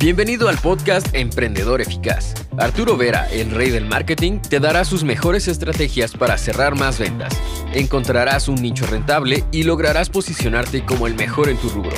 Bienvenido 0.00 0.48
al 0.48 0.56
podcast 0.58 1.12
Emprendedor 1.12 1.80
Eficaz. 1.80 2.32
Arturo 2.56 2.96
Vera, 2.96 3.28
el 3.32 3.50
rey 3.50 3.70
del 3.70 3.84
marketing, 3.84 4.38
te 4.38 4.60
dará 4.60 4.84
sus 4.84 5.02
mejores 5.02 5.48
estrategias 5.48 6.12
para 6.12 6.38
cerrar 6.38 6.76
más 6.76 7.00
ventas. 7.00 7.36
Encontrarás 7.74 8.46
un 8.46 8.62
nicho 8.62 8.86
rentable 8.86 9.42
y 9.50 9.64
lograrás 9.64 10.08
posicionarte 10.08 10.84
como 10.84 11.08
el 11.08 11.16
mejor 11.16 11.48
en 11.48 11.56
tu 11.56 11.68
rubro. 11.68 11.96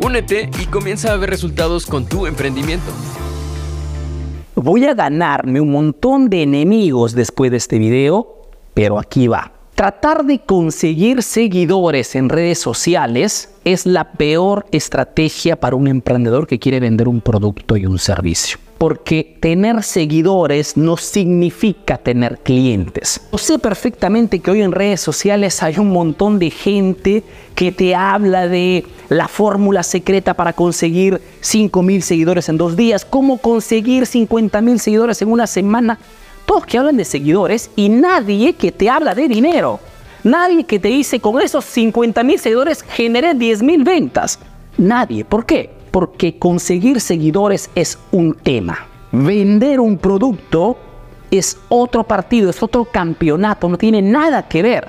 Únete 0.00 0.48
y 0.62 0.64
comienza 0.64 1.12
a 1.12 1.16
ver 1.18 1.28
resultados 1.28 1.84
con 1.84 2.06
tu 2.06 2.26
emprendimiento. 2.26 2.90
Voy 4.54 4.86
a 4.86 4.94
ganarme 4.94 5.60
un 5.60 5.72
montón 5.72 6.30
de 6.30 6.44
enemigos 6.44 7.12
después 7.12 7.50
de 7.50 7.58
este 7.58 7.78
video, 7.78 8.48
pero 8.72 8.98
aquí 8.98 9.28
va. 9.28 9.52
Tratar 9.74 10.26
de 10.26 10.38
conseguir 10.38 11.22
seguidores 11.22 12.14
en 12.14 12.28
redes 12.28 12.58
sociales 12.58 13.48
es 13.64 13.86
la 13.86 14.12
peor 14.12 14.66
estrategia 14.70 15.58
para 15.58 15.76
un 15.76 15.88
emprendedor 15.88 16.46
que 16.46 16.58
quiere 16.58 16.78
vender 16.78 17.08
un 17.08 17.22
producto 17.22 17.76
y 17.78 17.86
un 17.86 17.98
servicio. 17.98 18.58
Porque 18.76 19.38
tener 19.40 19.82
seguidores 19.82 20.76
no 20.76 20.98
significa 20.98 21.96
tener 21.96 22.38
clientes. 22.40 23.22
Yo 23.32 23.38
sé 23.38 23.58
perfectamente 23.58 24.40
que 24.40 24.50
hoy 24.50 24.60
en 24.60 24.72
redes 24.72 25.00
sociales 25.00 25.62
hay 25.62 25.78
un 25.78 25.90
montón 25.90 26.38
de 26.38 26.50
gente 26.50 27.22
que 27.54 27.72
te 27.72 27.94
habla 27.94 28.48
de 28.48 28.84
la 29.08 29.26
fórmula 29.26 29.82
secreta 29.84 30.34
para 30.34 30.52
conseguir 30.52 31.22
5 31.40 31.82
mil 31.82 32.02
seguidores 32.02 32.48
en 32.50 32.58
dos 32.58 32.76
días, 32.76 33.06
cómo 33.06 33.38
conseguir 33.38 34.04
50 34.04 34.60
mil 34.60 34.78
seguidores 34.78 35.22
en 35.22 35.30
una 35.32 35.46
semana 35.46 35.98
todos 36.46 36.66
que 36.66 36.78
hablan 36.78 36.96
de 36.96 37.04
seguidores 37.04 37.70
y 37.76 37.88
nadie 37.88 38.54
que 38.54 38.72
te 38.72 38.88
habla 38.90 39.14
de 39.14 39.28
dinero. 39.28 39.80
Nadie 40.24 40.64
que 40.64 40.78
te 40.78 40.88
dice 40.88 41.20
con 41.20 41.40
esos 41.40 41.64
50 41.64 42.22
mil 42.22 42.38
seguidores 42.38 42.82
generé 42.82 43.34
10 43.34 43.62
mil 43.62 43.82
ventas. 43.82 44.38
Nadie. 44.78 45.24
¿Por 45.24 45.46
qué? 45.46 45.70
Porque 45.90 46.38
conseguir 46.38 47.00
seguidores 47.00 47.70
es 47.74 47.98
un 48.12 48.34
tema. 48.34 48.86
Vender 49.10 49.80
un 49.80 49.98
producto 49.98 50.76
es 51.30 51.58
otro 51.68 52.04
partido, 52.04 52.50
es 52.50 52.62
otro 52.62 52.84
campeonato, 52.84 53.68
no 53.68 53.78
tiene 53.78 54.00
nada 54.00 54.48
que 54.48 54.62
ver. 54.62 54.88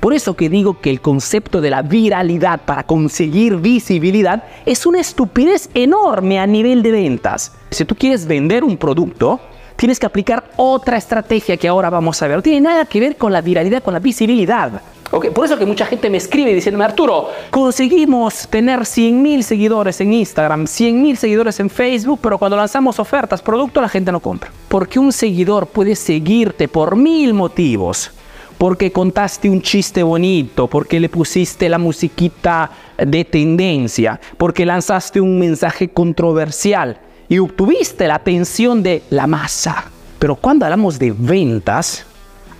Por 0.00 0.12
eso 0.12 0.36
que 0.36 0.48
digo 0.48 0.80
que 0.80 0.90
el 0.90 1.00
concepto 1.00 1.60
de 1.60 1.70
la 1.70 1.82
viralidad 1.82 2.60
para 2.64 2.84
conseguir 2.84 3.56
visibilidad 3.56 4.44
es 4.66 4.84
una 4.84 5.00
estupidez 5.00 5.70
enorme 5.74 6.38
a 6.38 6.46
nivel 6.46 6.82
de 6.82 6.92
ventas. 6.92 7.52
Si 7.70 7.84
tú 7.84 7.94
quieres 7.94 8.26
vender 8.26 8.62
un 8.62 8.76
producto, 8.76 9.40
tienes 9.76 10.00
que 10.00 10.06
aplicar 10.06 10.44
otra 10.56 10.96
estrategia 10.96 11.56
que 11.56 11.68
ahora 11.68 11.90
vamos 11.90 12.20
a 12.22 12.26
ver. 12.26 12.36
No 12.36 12.42
tiene 12.42 12.60
nada 12.62 12.84
que 12.86 12.98
ver 13.00 13.16
con 13.16 13.32
la 13.32 13.40
viralidad, 13.40 13.82
con 13.82 13.94
la 13.94 14.00
visibilidad. 14.00 14.82
Okay, 15.08 15.30
por 15.30 15.44
eso 15.44 15.56
que 15.56 15.64
mucha 15.64 15.86
gente 15.86 16.10
me 16.10 16.16
escribe 16.16 16.52
diciéndome, 16.52 16.84
Arturo, 16.84 17.30
conseguimos 17.50 18.48
tener 18.48 18.84
100 18.84 19.22
mil 19.22 19.44
seguidores 19.44 20.00
en 20.00 20.12
Instagram, 20.12 20.66
100 20.66 21.00
mil 21.00 21.16
seguidores 21.16 21.60
en 21.60 21.70
Facebook, 21.70 22.18
pero 22.20 22.38
cuando 22.38 22.56
lanzamos 22.56 22.98
ofertas, 22.98 23.40
productos, 23.40 23.80
la 23.80 23.88
gente 23.88 24.10
no 24.10 24.18
compra. 24.18 24.50
Porque 24.66 24.98
un 24.98 25.12
seguidor 25.12 25.68
puede 25.68 25.94
seguirte 25.94 26.66
por 26.66 26.96
mil 26.96 27.34
motivos. 27.34 28.10
Porque 28.58 28.90
contaste 28.90 29.50
un 29.50 29.60
chiste 29.60 30.02
bonito, 30.02 30.66
porque 30.66 30.98
le 30.98 31.10
pusiste 31.10 31.68
la 31.68 31.78
musiquita 31.78 32.70
de 32.96 33.24
tendencia, 33.24 34.18
porque 34.38 34.64
lanzaste 34.64 35.20
un 35.20 35.38
mensaje 35.38 35.88
controversial 35.88 36.98
y 37.28 37.38
obtuviste 37.38 38.06
la 38.06 38.16
atención 38.16 38.82
de 38.82 39.02
la 39.10 39.26
masa. 39.26 39.84
Pero 40.18 40.36
cuando 40.36 40.64
hablamos 40.64 40.98
de 40.98 41.12
ventas, 41.16 42.04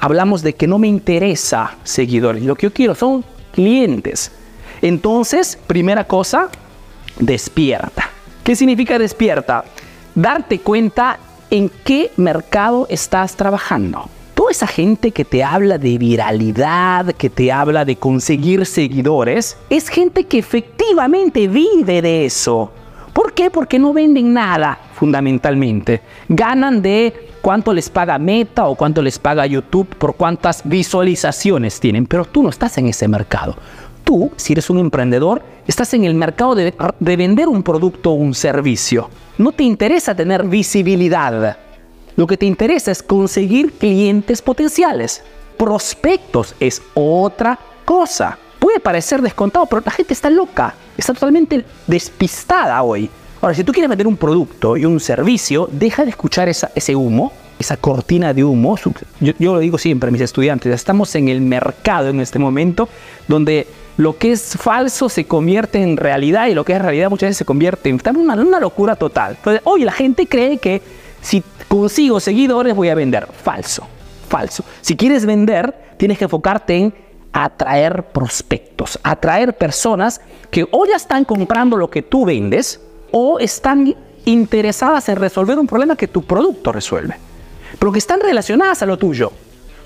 hablamos 0.00 0.42
de 0.42 0.54
que 0.54 0.66
no 0.66 0.78
me 0.78 0.88
interesa 0.88 1.76
seguidores. 1.84 2.42
Lo 2.42 2.54
que 2.54 2.66
yo 2.66 2.72
quiero 2.72 2.94
son 2.94 3.24
clientes. 3.52 4.30
Entonces, 4.82 5.58
primera 5.66 6.04
cosa, 6.04 6.48
despierta. 7.18 8.10
¿Qué 8.44 8.54
significa 8.54 8.98
despierta? 8.98 9.64
Darte 10.14 10.60
cuenta 10.60 11.18
en 11.50 11.70
qué 11.84 12.10
mercado 12.16 12.86
estás 12.90 13.34
trabajando. 13.34 14.08
Toda 14.34 14.50
esa 14.50 14.66
gente 14.66 15.12
que 15.12 15.24
te 15.24 15.42
habla 15.42 15.78
de 15.78 15.96
viralidad, 15.96 17.14
que 17.14 17.30
te 17.30 17.50
habla 17.50 17.84
de 17.84 17.96
conseguir 17.96 18.66
seguidores, 18.66 19.56
es 19.70 19.88
gente 19.88 20.24
que 20.24 20.38
efectivamente 20.38 21.48
vive 21.48 22.02
de 22.02 22.26
eso. 22.26 22.70
¿Por 23.16 23.32
qué? 23.32 23.50
Porque 23.50 23.78
no 23.78 23.94
venden 23.94 24.34
nada, 24.34 24.78
fundamentalmente. 24.92 26.02
Ganan 26.28 26.82
de 26.82 27.30
cuánto 27.40 27.72
les 27.72 27.88
paga 27.88 28.18
Meta 28.18 28.66
o 28.66 28.74
cuánto 28.74 29.00
les 29.00 29.18
paga 29.18 29.46
YouTube 29.46 29.88
por 29.96 30.16
cuántas 30.16 30.60
visualizaciones 30.68 31.80
tienen, 31.80 32.04
pero 32.04 32.26
tú 32.26 32.42
no 32.42 32.50
estás 32.50 32.76
en 32.76 32.88
ese 32.88 33.08
mercado. 33.08 33.56
Tú, 34.04 34.30
si 34.36 34.52
eres 34.52 34.68
un 34.68 34.80
emprendedor, 34.80 35.40
estás 35.66 35.94
en 35.94 36.04
el 36.04 36.14
mercado 36.14 36.54
de, 36.54 36.74
de 37.00 37.16
vender 37.16 37.48
un 37.48 37.62
producto 37.62 38.10
o 38.10 38.16
un 38.16 38.34
servicio. 38.34 39.08
No 39.38 39.50
te 39.50 39.62
interesa 39.62 40.14
tener 40.14 40.44
visibilidad. 40.44 41.56
Lo 42.16 42.26
que 42.26 42.36
te 42.36 42.44
interesa 42.44 42.90
es 42.90 43.02
conseguir 43.02 43.72
clientes 43.72 44.42
potenciales. 44.42 45.22
Prospectos 45.56 46.54
es 46.60 46.82
otra 46.92 47.58
cosa. 47.86 48.38
Puede 48.76 48.84
parecer 48.84 49.22
descontado, 49.22 49.64
pero 49.64 49.80
la 49.82 49.90
gente 49.90 50.12
está 50.12 50.28
loca 50.28 50.74
está 50.98 51.14
totalmente 51.14 51.64
despistada 51.86 52.82
hoy. 52.82 53.08
Ahora, 53.40 53.54
si 53.54 53.64
tú 53.64 53.72
quieres 53.72 53.88
vender 53.88 54.06
un 54.06 54.18
producto 54.18 54.76
y 54.76 54.84
un 54.84 55.00
servicio, 55.00 55.66
deja 55.72 56.04
de 56.04 56.10
escuchar 56.10 56.46
ese 56.50 56.94
humo, 56.94 57.32
esa 57.58 57.78
cortina 57.78 58.34
de 58.34 58.44
humo. 58.44 58.76
Yo, 59.18 59.32
lo 59.38 59.60
digo 59.60 59.78
siempre 59.78 60.08
a 60.08 60.12
mis 60.12 60.20
estudiantes, 60.20 60.74
estamos 60.74 61.14
en 61.14 61.30
el 61.30 61.40
mercado 61.40 62.10
en 62.10 62.20
este 62.20 62.38
momento 62.38 62.86
donde 63.28 63.66
lo 63.96 64.18
que 64.18 64.32
es 64.32 64.58
falso 64.60 65.08
se 65.08 65.24
convierte 65.24 65.82
en 65.82 65.96
realidad 65.96 66.48
y 66.48 66.52
lo 66.52 66.62
que 66.62 66.74
es 66.74 66.82
realidad 66.82 67.08
muchas 67.08 67.28
veces 67.28 67.38
se 67.38 67.44
convierte 67.46 67.88
en 67.88 67.98
una, 68.14 68.34
una 68.34 68.60
locura 68.60 68.94
total. 68.94 69.36
Entonces, 69.38 69.62
hoy 69.64 69.84
la 69.84 69.92
gente 69.92 70.26
cree 70.26 70.58
que 70.58 70.82
si 71.22 71.42
consigo 71.66 72.20
seguidores 72.20 72.76
voy 72.76 72.90
a 72.90 72.94
vender. 72.94 73.26
Falso, 73.42 73.88
falso. 74.28 74.66
Si 74.82 74.96
quieres 74.96 75.24
vender, 75.24 75.74
tienes 75.96 76.18
que 76.18 76.24
enfocarte 76.24 76.76
en 76.76 77.05
atraer 77.36 78.04
prospectos, 78.04 78.98
atraer 79.02 79.58
personas 79.58 80.22
que 80.50 80.66
o 80.70 80.86
ya 80.86 80.96
están 80.96 81.26
comprando 81.26 81.76
lo 81.76 81.90
que 81.90 82.00
tú 82.00 82.24
vendes 82.24 82.80
o 83.12 83.38
están 83.38 83.94
interesadas 84.24 85.10
en 85.10 85.16
resolver 85.16 85.58
un 85.58 85.66
problema 85.66 85.96
que 85.96 86.08
tu 86.08 86.22
producto 86.22 86.72
resuelve, 86.72 87.18
pero 87.78 87.92
que 87.92 87.98
están 87.98 88.20
relacionadas 88.20 88.82
a 88.82 88.86
lo 88.86 88.96
tuyo. 88.96 89.32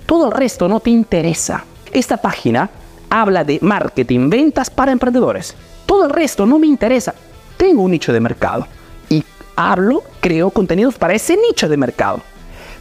Todo 0.06 0.27
el 0.27 0.33
resto 0.33 0.69
no 0.69 0.78
te 0.78 0.91
interesa. 0.91 1.65
Esta 1.93 2.19
página 2.19 2.71
habla 3.10 3.43
de 3.43 3.59
marketing, 3.62 4.31
ventas 4.31 4.71
para 4.71 4.93
emprendedores. 4.93 5.56
Todo 5.87 6.05
el 6.05 6.10
resto 6.10 6.47
no 6.47 6.56
me 6.56 6.69
interesa. 6.69 7.15
Tengo 7.56 7.83
un 7.83 7.91
nicho 7.91 8.12
de 8.12 8.21
mercado 8.21 8.69
y 9.09 9.25
hablo, 9.56 10.05
creo 10.21 10.50
contenidos 10.50 10.94
para 10.94 11.15
ese 11.15 11.37
nicho 11.37 11.69
de 11.69 11.77
mercado. 11.77 12.21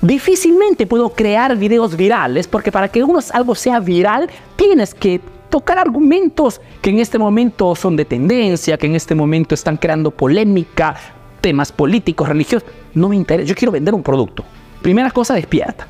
Difícilmente 0.02 0.88
puedo 0.88 1.10
crear 1.10 1.58
videos 1.58 1.98
virales 1.98 2.48
porque 2.48 2.72
para 2.72 2.88
que 2.88 3.04
algo 3.34 3.56
sea 3.56 3.80
viral 3.82 4.30
tienes 4.56 4.94
que 4.94 5.20
tocar 5.50 5.78
argumentos 5.78 6.62
que 6.82 6.92
en 6.92 7.00
este 7.00 7.18
momento 7.18 7.76
son 7.76 7.98
de 7.98 8.06
tendencia, 8.06 8.78
que 8.78 8.88
en 8.88 8.96
este 8.96 9.14
momento 9.14 9.56
están 9.56 9.76
creando 9.76 10.12
polémica, 10.12 10.96
temas 11.42 11.72
políticos, 11.74 12.30
religiosos. 12.30 12.70
No 12.94 13.10
me 13.10 13.18
interesa, 13.18 13.48
yo 13.48 13.56
quiero 13.56 13.74
vender 13.74 13.94
un 13.94 14.04
producto. 14.04 14.46
Primera 14.82 15.12
cosa, 15.12 15.34
despierta. 15.34 15.86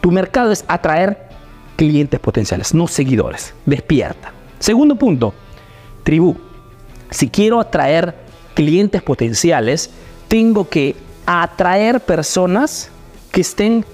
Tu 0.00 0.12
mercado 0.12 0.52
es 0.52 0.64
atraer 0.68 1.28
clientes 1.74 2.20
potenciales, 2.20 2.72
no 2.74 2.86
seguidores. 2.86 3.54
Despierta. 3.66 4.32
Segundo 4.60 4.94
punto, 4.94 5.34
tribu. 6.04 6.36
Si 7.10 7.28
quiero 7.28 7.58
atraer 7.58 8.14
clientes 8.54 9.02
potenciales, 9.02 9.90
tengo 10.28 10.68
que 10.68 10.94
atraer 11.26 12.00
personas 12.00 12.91
que 13.32 13.40
estén 13.40 13.84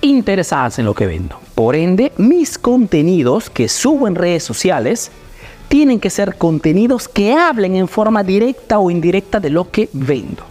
interesadas 0.00 0.78
en 0.78 0.86
lo 0.86 0.94
que 0.94 1.06
vendo. 1.06 1.38
Por 1.54 1.76
ende, 1.76 2.12
mis 2.16 2.58
contenidos 2.58 3.50
que 3.50 3.68
subo 3.68 4.08
en 4.08 4.14
redes 4.14 4.42
sociales 4.42 5.10
tienen 5.68 6.00
que 6.00 6.10
ser 6.10 6.36
contenidos 6.36 7.06
que 7.06 7.34
hablen 7.34 7.76
en 7.76 7.86
forma 7.86 8.24
directa 8.24 8.78
o 8.78 8.90
indirecta 8.90 9.38
de 9.38 9.50
lo 9.50 9.70
que 9.70 9.88
vendo. 9.92 10.42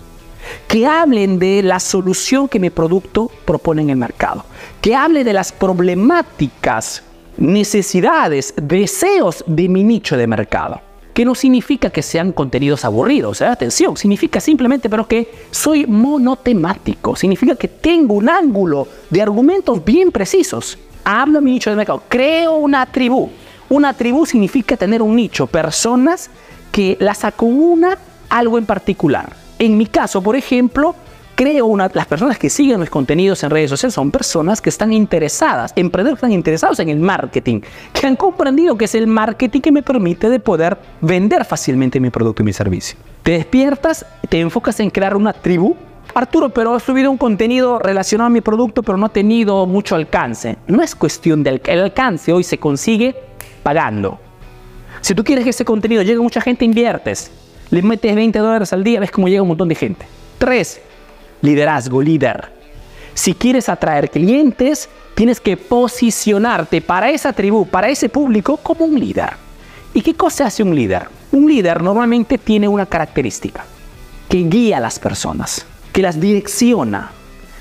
Que 0.68 0.88
hablen 0.88 1.40
de 1.40 1.62
la 1.64 1.80
solución 1.80 2.48
que 2.48 2.60
mi 2.60 2.70
producto 2.70 3.30
propone 3.44 3.82
en 3.82 3.90
el 3.90 3.98
mercado. 3.98 4.46
Que 4.82 4.96
hable 4.96 5.24
de 5.24 5.34
las 5.34 5.52
problemáticas, 5.52 7.04
necesidades, 7.38 8.54
deseos 8.56 9.44
de 9.46 9.68
mi 9.68 9.84
nicho 9.84 10.16
de 10.16 10.28
mercado 10.28 10.89
que 11.14 11.26
no 11.26 11.36
significa 11.36 11.90
que 11.90 12.02
sean 12.02 12.32
contenidos 12.32 12.86
aburridos, 12.86 13.42
¿eh? 13.42 13.46
atención, 13.46 13.98
significa 13.98 14.40
simplemente 14.40 14.90
pero 14.90 15.08
que 15.08 15.30
soy 15.52 15.86
monotemático, 15.86 17.16
significa 17.16 17.56
que 17.56 17.68
tengo 17.68 18.16
un 18.16 18.30
ángulo 18.30 18.88
de 19.10 19.22
argumentos 19.22 19.84
bien 19.84 20.12
precisos. 20.12 20.78
Hablo 21.04 21.42
mi 21.42 21.52
nicho 21.52 21.70
de 21.70 21.76
mercado, 21.76 22.04
creo 22.08 22.58
una 22.58 22.86
tribu. 22.86 23.30
Una 23.70 23.94
tribu 23.94 24.26
significa 24.26 24.78
tener 24.78 25.02
un 25.02 25.16
nicho, 25.16 25.48
personas 25.48 26.30
que 26.72 26.98
las 27.00 27.24
acomuna 27.24 27.98
algo 28.30 28.58
en 28.58 28.66
particular. 28.66 29.36
En 29.60 29.78
mi 29.78 29.86
caso, 29.86 30.22
por 30.22 30.36
ejemplo, 30.36 30.96
creo 31.40 31.68
una, 31.68 31.90
las 31.94 32.06
personas 32.06 32.38
que 32.38 32.50
siguen 32.50 32.82
mis 32.82 32.90
contenidos 32.90 33.42
en 33.44 33.50
redes 33.50 33.70
sociales 33.70 33.94
son 33.94 34.12
personas 34.12 34.60
que 34.60 34.70
están 34.70 34.92
interesadas, 34.92 35.72
emprendedores 35.78 36.20
que 36.20 36.26
están 36.26 36.34
interesados 36.34 36.80
en 36.82 36.90
el 36.90 37.00
marketing, 37.00 37.62
que 37.94 38.08
han 38.08 38.18
comprendido 38.18 38.78
que 38.78 38.84
es 38.84 38.94
el 38.94 39.08
marketing 39.08 39.62
que 39.62 39.72
me 39.72 39.82
permite 39.82 40.30
de 40.30 40.42
poder 40.42 40.78
vender 41.00 41.46
fácilmente 41.46 42.02
mi 42.02 42.10
producto 42.10 42.42
y 42.42 42.46
mi 42.46 42.52
servicio. 42.52 43.00
Te 43.24 43.32
despiertas, 43.32 44.06
te 44.28 44.42
enfocas 44.42 44.82
en 44.82 44.90
crear 44.90 45.16
una 45.16 45.32
tribu. 45.32 45.78
Arturo, 46.14 46.50
pero 46.50 46.76
he 46.76 46.80
subido 46.82 47.10
un 47.10 47.18
contenido 47.18 47.80
relacionado 47.80 48.28
a 48.28 48.32
mi 48.32 48.42
producto, 48.42 48.84
pero 48.84 48.98
no 48.98 49.06
ha 49.06 49.10
tenido 49.10 49.66
mucho 49.66 49.96
alcance. 49.96 50.58
No 50.68 50.84
es 50.84 50.94
cuestión 50.94 51.42
del 51.42 51.62
el 51.68 51.80
alcance, 51.80 52.34
hoy 52.34 52.44
se 52.44 52.58
consigue 52.58 53.16
pagando. 53.64 54.20
Si 55.00 55.16
tú 55.16 55.24
quieres 55.24 55.46
que 55.46 55.52
ese 55.52 55.64
contenido 55.64 56.02
llegue 56.02 56.20
a 56.20 56.22
mucha 56.22 56.42
gente, 56.42 56.66
inviertes. 56.66 57.32
Le 57.70 57.82
metes 57.82 58.14
20 58.14 58.40
dólares 58.40 58.74
al 58.74 58.84
día, 58.84 59.00
ves 59.00 59.12
cómo 59.12 59.30
llega 59.30 59.42
un 59.42 59.48
montón 59.48 59.70
de 59.70 59.76
gente. 59.76 60.06
Tres, 60.38 60.82
liderazgo, 61.42 62.02
líder. 62.02 62.52
Si 63.14 63.34
quieres 63.34 63.70
atraer 63.70 64.10
clientes, 64.10 64.90
tienes 65.16 65.42
que 65.42 65.58
posicionarte 65.58 66.82
para 66.82 67.10
esa 67.10 67.34
tribu, 67.34 67.66
para 67.66 67.90
ese 67.90 68.10
público, 68.10 68.58
como 68.58 68.86
un 68.86 69.00
líder. 69.00 69.32
¿Y 69.94 70.02
qué 70.02 70.14
cosa 70.14 70.46
hace 70.46 70.64
un 70.64 70.76
líder? 70.76 71.08
Un 71.32 71.48
líder 71.48 71.82
normalmente 71.82 72.38
tiene 72.38 72.68
una 72.68 72.86
característica, 72.86 73.66
que 74.30 74.38
guía 74.38 74.78
a 74.78 74.80
las 74.80 75.00
personas, 75.00 75.66
que 75.92 76.02
las 76.02 76.20
direcciona, 76.20 77.12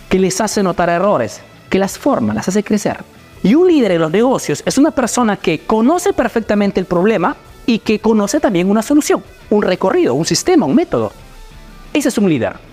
que 0.08 0.19
les 0.19 0.40
hace 0.40 0.62
notar 0.62 0.88
errores, 0.88 1.40
que 1.69 1.78
las 1.78 1.98
forma, 1.98 2.34
las 2.34 2.48
hace 2.48 2.62
crecer. 2.62 2.98
Y 3.42 3.54
un 3.54 3.69
líder 3.69 3.92
en 3.92 4.00
los 4.00 4.10
negocios 4.10 4.62
es 4.66 4.78
una 4.78 4.90
persona 4.90 5.36
que 5.36 5.60
conoce 5.60 6.12
perfectamente 6.12 6.81
el 6.81 6.86
problema 6.86 7.36
y 7.66 7.81
que 7.81 7.98
conoce 7.98 8.40
también 8.40 8.70
una 8.70 8.82
solución, 8.82 9.22
un 9.50 9.62
recorrido, 9.62 10.14
un 10.14 10.24
sistema, 10.24 10.66
un 10.66 10.74
método. 10.74 11.12
Ese 11.92 12.08
es 12.08 12.19
un 12.19 12.28
líder. 12.28 12.68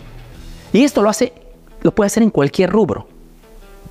Y 0.76 0.84
esto 0.84 1.02
lo 1.02 1.10
hace, 1.10 1.32
lo 1.84 1.96
puede 1.96 2.08
hacer 2.08 2.22
en 2.22 2.30
cualquier 2.30 2.70
rubro. 2.70 3.08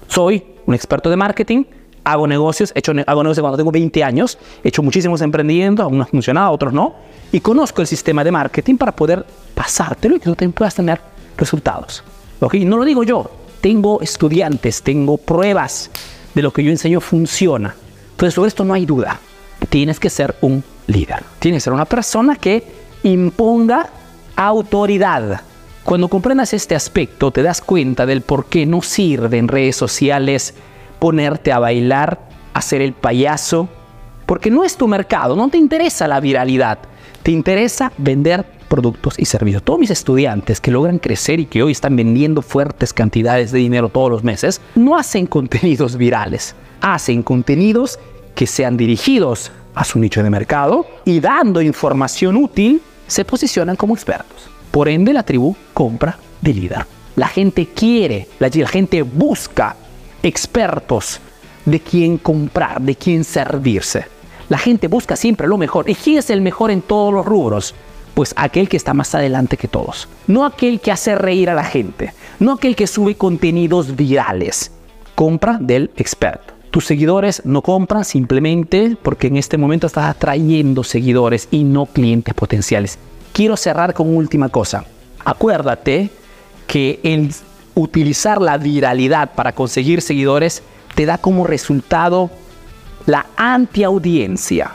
Soy 0.07 0.45
un 0.67 0.75
experto 0.75 1.09
de 1.09 1.17
marketing, 1.17 1.65
hago 2.05 2.27
negocios, 2.27 2.73
he 2.75 2.81
hecho, 2.81 2.93
hago 3.07 3.23
negocios 3.23 3.41
cuando 3.43 3.57
tengo 3.57 3.73
20 3.73 4.05
años, 4.05 4.37
he 4.63 4.69
hecho 4.69 4.83
muchísimos 4.83 5.23
emprendimientos, 5.23 5.83
algunos 5.83 6.09
han 6.09 6.11
funcionado, 6.11 6.53
otros 6.53 6.75
no, 6.75 6.95
y 7.33 7.41
conozco 7.41 7.81
el 7.81 7.87
sistema 7.87 8.23
de 8.23 8.31
marketing 8.31 8.77
para 8.77 8.93
poder 8.93 9.25
pasártelo 9.55 10.17
y 10.17 10.19
que 10.19 10.27
tú 10.27 10.35
también 10.35 10.53
puedas 10.53 10.75
tener 10.75 11.01
resultados. 11.39 12.05
¿Ok? 12.41 12.57
No 12.57 12.77
lo 12.77 12.85
digo 12.85 13.03
yo, 13.03 13.31
tengo 13.63 14.03
estudiantes, 14.03 14.83
tengo 14.83 15.17
pruebas 15.17 15.91
de 16.35 16.43
lo 16.43 16.53
que 16.53 16.63
yo 16.63 16.71
enseño 16.71 17.01
funciona. 17.01 17.75
Entonces, 18.11 18.35
sobre 18.35 18.49
esto 18.49 18.63
no 18.63 18.75
hay 18.75 18.85
duda. 18.85 19.19
Tienes 19.71 19.99
que 19.99 20.11
ser 20.11 20.37
un 20.43 20.63
líder. 20.87 21.25
Tienes 21.39 21.63
que 21.63 21.65
ser 21.65 21.73
una 21.73 21.87
persona 21.87 22.37
que 22.37 22.63
imponga 23.05 23.89
autoridad. 24.37 25.41
Cuando 25.85 26.09
comprendas 26.09 26.55
este 26.55 26.75
aspecto, 26.75 27.31
te 27.31 27.43
das 27.43 27.61
cuenta 27.61 28.07
del 28.07 28.23
por 28.23 28.47
qué 28.47 28.65
no 28.65 28.81
sirve 28.81 29.37
en 29.37 29.49
redes 29.49 29.77
sociales 29.77 30.55
ponerte 30.99 31.53
a 31.53 31.59
bailar, 31.59 32.27
hacer 32.55 32.81
el 32.81 32.95
payaso, 32.95 33.69
porque 34.25 34.51
no 34.51 34.65
es 34.65 34.79
tu 34.79 34.89
mercado, 34.89 35.37
no 35.37 35.51
te 35.51 35.59
interesa 35.59 36.09
la 36.09 36.21
viralidad, 36.21 36.79
te 37.23 37.33
interesa 37.33 37.93
vender 37.99 38.47
productos 38.67 39.19
y 39.19 39.27
servicios. 39.27 39.63
Todos 39.63 39.79
mis 39.79 39.91
estudiantes 39.91 40.59
que 40.59 40.71
logran 40.71 40.99
crecer 40.99 41.39
y 41.39 41.45
que 41.45 41.63
hoy 41.63 41.73
están 41.73 41.97
vendiendo 41.97 42.41
fuertes 42.41 42.95
cantidades 42.95 43.53
de 43.53 43.59
dinero 43.59 43.91
todos 43.91 44.11
los 44.11 44.25
meses, 44.25 44.63
no 44.75 44.97
hacen 44.97 45.27
contenidos 45.29 45.99
virales, 45.99 46.55
hacen 46.81 47.23
contenidos 47.23 47.99
que 48.35 48.47
sean 48.47 48.79
dirigidos 48.79 49.53
a 49.75 49.85
su 49.85 49.99
nicho 49.99 50.23
de 50.23 50.31
mercado 50.31 50.87
y 51.05 51.21
dando 51.21 51.61
información 51.61 52.39
útil, 52.39 52.81
se 53.07 53.27
posicionan 53.27 53.77
como 53.77 53.93
expertos. 53.93 54.49
Por 54.75 54.89
ende, 54.89 55.13
la 55.13 55.23
tribu 55.23 55.55
compra 55.73 56.19
de 56.41 56.53
líder. 56.53 56.85
La 57.15 57.29
gente 57.29 57.69
quiere, 57.69 58.27
la, 58.41 58.51
gente 58.51 59.03
busca 59.03 59.77
expertos 60.21 61.21
de 61.65 61.79
quién 61.79 62.19
comprar, 62.19 62.83
de 62.83 62.97
quién 62.97 63.23
servirse. 63.23 64.07
La 64.49 64.59
gente 64.59 64.89
busca 64.89 65.15
siempre 65.15 65.47
lo 65.47 65.59
mejor. 65.59 65.89
¿Y 65.89 65.95
quién 65.95 66.19
es 66.19 66.29
el 66.29 66.41
mejor 66.41 66.73
en 66.73 66.83
todos 66.83 67.15
los 67.15 67.25
rubros? 67.25 67.73
Pues 68.15 68.35
aquel 68.37 68.69
que 68.69 68.77
está 68.77 68.95
más 68.95 69.15
adelante 69.15 69.57
que 69.57 69.69
todos. 69.69 70.09
No 70.27 70.45
aquel 70.45 70.81
que 70.81 70.91
hace 70.91 71.15
reír 71.15 71.51
a 71.51 71.55
la 71.55 71.63
gente. 71.63 72.13
No 72.41 72.55
aquel 72.55 72.75
que 72.75 72.89
sube 72.89 73.15
contenidos 73.15 73.95
virales. 73.95 74.73
Compra 75.15 75.57
del 75.61 75.93
experto. 75.95 76.53
Tus 76.73 76.85
seguidores 76.85 77.43
no 77.45 77.63
compran 77.63 78.05
simplemente 78.05 78.97
porque 79.01 79.29
en 79.29 79.37
este 79.37 79.57
momento 79.57 79.87
estás 79.87 80.07
atrayendo 80.07 80.83
seguidores 80.83 81.47
y 81.53 81.63
no 81.63 81.87
clientes 81.87 82.35
potenciales. 82.35 82.99
Quiero 83.35 83.57
cerrar 83.57 83.95
con 83.95 84.17
última 84.17 84.49
cosa. 84.49 84.85
Acuérdate 85.25 86.09
que 86.69 87.01
el 87.03 87.35
utilizar 87.75 88.41
la 88.41 88.59
viralidad 88.59 89.33
para 89.35 89.51
conseguir 89.51 90.03
seguidores 90.03 90.63
te 90.95 91.05
da 91.05 91.19
como 91.19 91.45
resultado 91.45 92.31
la 93.07 93.27
antiaudiencia. 93.37 94.71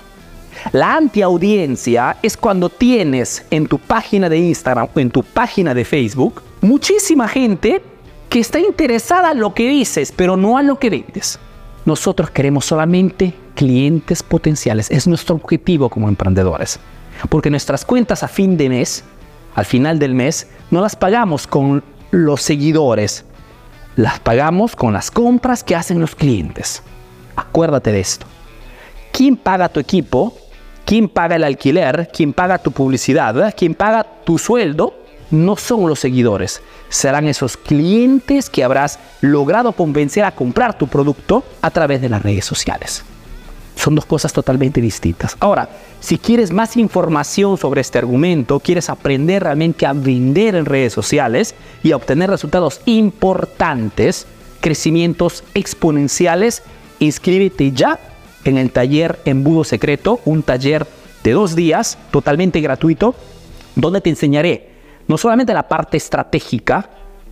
La 0.74 0.98
antiaudiencia 0.98 2.18
es 2.22 2.36
cuando 2.36 2.68
tienes 2.68 3.46
en 3.50 3.66
tu 3.66 3.80
página 3.80 4.28
de 4.28 4.40
Instagram 4.40 4.90
o 4.94 5.00
en 5.00 5.10
tu 5.10 5.24
página 5.24 5.74
de 5.74 5.86
Facebook 5.86 6.42
muchísima 6.60 7.30
gente 7.30 7.82
que 8.28 8.40
está 8.42 8.60
interesada 8.60 9.32
en 9.32 9.40
lo 9.40 9.54
que 9.54 9.70
dices, 9.70 10.12
pero 10.14 10.36
no 10.36 10.58
a 10.58 10.64
lo 10.64 10.78
que 10.80 10.90
vendes. 10.90 11.40
Nosotros 11.86 12.30
queremos 12.30 12.66
solamente 12.66 13.34
clientes 13.56 14.22
potenciales. 14.22 14.92
Es 14.92 15.08
nuestro 15.08 15.36
objetivo 15.36 15.88
como 15.88 16.10
emprendedores. 16.10 16.78
Porque 17.28 17.50
nuestras 17.50 17.84
cuentas 17.86 18.24
a 18.24 18.28
fin 18.28 18.56
de 18.58 18.70
mes, 18.70 19.04
al 19.56 19.66
final 19.66 20.00
del 20.00 20.14
mes, 20.14 20.48
no 20.72 20.82
las 20.82 20.96
pagamos 20.96 21.48
con 21.48 21.84
los 22.12 22.42
seguidores, 22.42 23.26
las 23.96 24.20
pagamos 24.20 24.76
con 24.76 24.94
las 24.94 25.12
compras 25.12 25.64
que 25.64 25.76
hacen 25.76 26.00
los 26.00 26.16
clientes. 26.16 26.82
Acuérdate 27.36 27.92
de 27.92 28.00
esto. 28.00 28.26
¿Quién 29.12 29.36
paga 29.36 29.70
tu 29.70 29.80
equipo? 29.80 30.34
¿Quién 30.86 31.10
paga 31.10 31.36
el 31.36 31.44
alquiler? 31.44 32.10
¿Quién 32.14 32.34
paga 32.34 32.58
tu 32.58 32.72
publicidad? 32.72 33.54
¿Quién 33.56 33.76
paga 33.76 34.06
tu 34.24 34.38
sueldo? 34.38 34.96
No 35.32 35.56
son 35.56 35.88
los 35.88 36.00
seguidores, 36.00 36.62
serán 36.90 37.28
esos 37.28 37.56
clientes 37.56 38.50
que 38.50 38.64
habrás 38.64 38.98
logrado 39.22 39.74
convencer 39.74 40.24
a 40.24 40.32
comprar 40.32 40.76
tu 40.76 40.88
producto 40.88 41.44
a 41.62 41.70
través 41.70 42.02
de 42.02 42.10
las 42.10 42.24
redes 42.24 42.46
sociales. 42.46 43.04
Son 43.80 43.96
dos 43.96 44.06
cosas 44.06 44.34
totalmente 44.34 44.82
distintas. 44.82 45.38
Ahora, 45.40 45.70
si 46.02 46.18
quieres 46.18 46.52
más 46.52 46.76
información 46.76 47.58
sobre 47.58 47.80
este 47.80 47.98
argumento, 47.98 48.60
quieres 48.60 48.90
aprender 48.90 49.44
realmente 49.44 49.86
a 49.86 49.94
vender 49.94 50.56
en 50.56 50.66
redes 50.66 50.92
sociales 50.92 51.56
y 51.82 51.94
a 51.94 51.96
obtener 51.96 52.30
resultados 52.30 52.82
importantes, 52.86 54.28
crecimientos 54.60 55.46
exponenciales, 55.54 56.62
inscríbete 57.00 57.72
ya 57.72 58.00
en 58.44 58.58
el 58.58 58.70
taller 58.70 59.22
Embudo 59.24 59.64
Secreto, 59.64 60.20
un 60.26 60.44
taller 60.44 60.86
de 61.24 61.32
dos 61.32 61.56
días 61.56 61.98
totalmente 62.12 62.60
gratuito, 62.60 63.16
donde 63.76 64.02
te 64.02 64.10
enseñaré 64.10 64.72
no 65.08 65.18
solamente 65.18 65.54
la 65.54 65.70
parte 65.70 65.96
estratégica, 65.96 66.90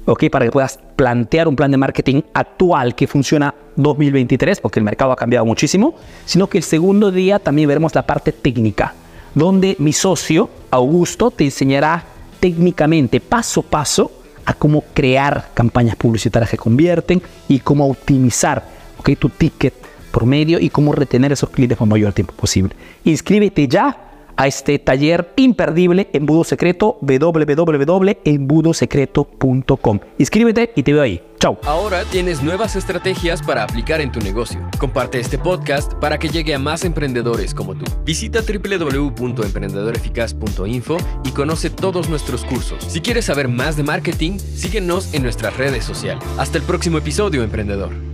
¿ok? 0.08 0.30
Para 0.32 0.46
que 0.46 0.52
puedas 0.52 0.80
plantear 0.96 1.48
un 1.48 1.56
plan 1.56 1.70
de 1.70 1.78
marketing 1.78 2.22
actual 2.34 2.96
que 2.96 3.08
funciona 3.08 3.54
2023, 3.76 4.62
porque 4.62 4.80
el 4.80 4.86
mercado 4.86 5.12
ha 5.12 5.16
cambiado 5.16 5.46
muchísimo, 5.46 5.96
sino 6.26 6.48
que 6.48 6.58
el 6.58 6.64
segundo 6.64 7.12
día 7.12 7.40
también 7.40 7.68
veremos 7.68 7.94
la 7.94 8.08
parte 8.08 8.32
técnica, 8.32 8.96
donde 9.36 9.76
mi 9.80 9.94
socio, 9.94 10.50
Augusto, 10.72 11.30
te 11.30 11.44
enseñará 11.44 12.06
técnicamente, 12.40 13.20
paso 13.20 13.60
a 13.60 13.64
paso, 13.64 14.12
a 14.46 14.54
cómo 14.54 14.86
crear 14.94 15.50
campañas 15.54 15.98
publicitarias 15.98 16.50
que 16.50 16.58
convierten 16.58 17.22
y 17.50 17.60
cómo 17.60 17.88
optimizar 17.88 18.64
¿ok? 18.98 19.10
tu 19.20 19.28
ticket 19.30 19.74
por 20.10 20.26
medio 20.26 20.58
y 20.58 20.70
cómo 20.70 20.94
retener 20.94 21.34
esos 21.34 21.50
clientes 21.50 21.78
por 21.78 21.88
mayor 21.88 22.14
tiempo 22.14 22.34
posible. 22.34 22.74
Inscríbete 23.04 23.68
ya 23.68 24.07
a 24.38 24.48
este 24.48 24.79
taller 24.79 25.34
imperdible 25.36 26.10
Embudo 26.13 26.44
Secreto 26.44 26.98
www.embudosecreto.com. 27.01 30.00
Inscríbete 30.17 30.72
y 30.75 30.84
te 30.84 30.94
veo 30.94 31.01
ahí. 31.01 31.22
Chao. 31.39 31.60
Ahora 31.65 32.03
tienes 32.06 32.41
nuevas 32.41 32.75
estrategias 32.75 33.44
para 33.44 33.62
aplicar 33.63 34.01
en 34.01 34.12
tu 34.12 34.20
negocio. 34.20 34.60
Comparte 34.79 35.20
este 35.20 35.38
podcast 35.38 35.94
para 35.96 36.17
que 36.17 36.29
llegue 36.29 36.56
a 36.56 36.60
más 36.60 36.84
emprendedores 36.84 37.53
como 37.53 37.75
tú. 37.75 37.86
Visita 38.03 38.39
www.emprendedoreficaz.info 38.41 40.98
y 41.24 41.29
conoce 41.32 41.70
todos 41.70 42.10
nuestros 42.10 42.44
cursos. 42.46 42.84
Si 42.88 43.01
quieres 43.01 43.25
saber 43.25 43.50
más 43.50 43.77
de 43.77 43.84
marketing, 43.84 44.39
síguenos 44.39 45.13
en 45.13 45.22
nuestras 45.24 45.56
redes 45.58 45.86
sociales. 45.86 46.24
Hasta 46.38 46.58
el 46.58 46.63
próximo 46.63 46.98
episodio, 46.98 47.44
emprendedor. 47.44 48.07